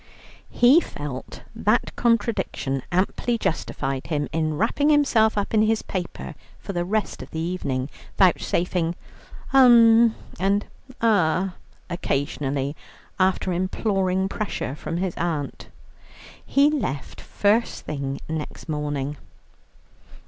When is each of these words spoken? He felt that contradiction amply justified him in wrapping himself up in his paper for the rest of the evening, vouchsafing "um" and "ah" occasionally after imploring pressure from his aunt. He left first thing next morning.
He 0.49 0.81
felt 0.81 1.43
that 1.55 1.95
contradiction 1.95 2.81
amply 2.91 3.37
justified 3.37 4.07
him 4.07 4.27
in 4.31 4.57
wrapping 4.57 4.89
himself 4.89 5.37
up 5.37 5.53
in 5.53 5.61
his 5.61 5.83
paper 5.83 6.33
for 6.57 6.73
the 6.73 6.83
rest 6.83 7.21
of 7.21 7.29
the 7.29 7.39
evening, 7.39 7.87
vouchsafing 8.17 8.95
"um" 9.53 10.15
and 10.39 10.65
"ah" 11.03 11.53
occasionally 11.87 12.75
after 13.19 13.53
imploring 13.53 14.27
pressure 14.27 14.73
from 14.73 14.97
his 14.97 15.13
aunt. 15.17 15.67
He 16.47 16.71
left 16.71 17.21
first 17.21 17.85
thing 17.85 18.19
next 18.27 18.67
morning. 18.67 19.17